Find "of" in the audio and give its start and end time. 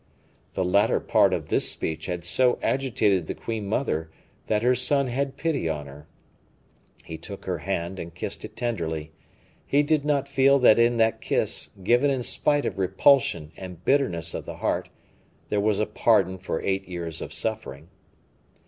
1.31-1.49, 12.65-12.79, 14.33-14.45, 17.21-17.31